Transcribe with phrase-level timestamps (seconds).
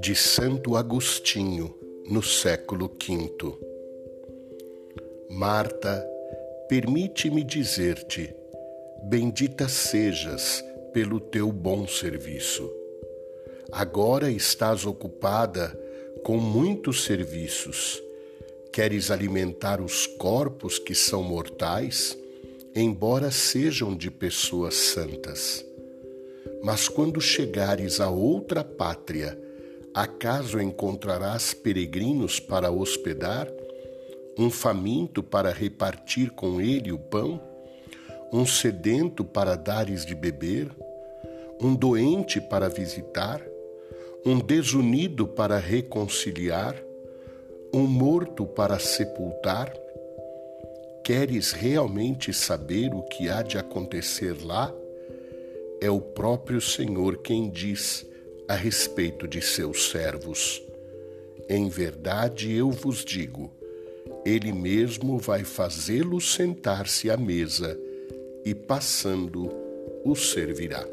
[0.00, 1.74] De Santo Agostinho,
[2.08, 3.58] no século V.
[5.30, 6.04] Marta,
[6.68, 8.34] permite-me dizer-te:
[9.04, 12.68] bendita sejas pelo teu bom serviço.
[13.70, 15.78] Agora estás ocupada
[16.24, 18.02] com muitos serviços.
[18.72, 22.18] Queres alimentar os corpos que são mortais,
[22.74, 25.64] embora sejam de pessoas santas.
[26.62, 29.38] Mas quando chegares a outra pátria,
[29.92, 33.48] acaso encontrarás peregrinos para hospedar?
[34.38, 37.40] Um faminto para repartir com ele o pão?
[38.32, 40.70] Um sedento para dares de beber?
[41.60, 43.42] Um doente para visitar?
[44.24, 46.74] Um desunido para reconciliar?
[47.74, 49.81] Um morto para sepultar?
[51.04, 54.72] Queres realmente saber o que há de acontecer lá?
[55.80, 58.06] É o próprio Senhor quem diz
[58.46, 60.62] a respeito de seus servos.
[61.48, 63.50] Em verdade eu vos digo,
[64.24, 67.76] ele mesmo vai fazê-lo sentar-se à mesa
[68.44, 69.50] e passando
[70.04, 70.86] o servirá.